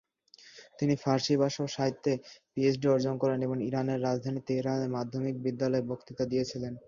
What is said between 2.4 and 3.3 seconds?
PhD অর্জন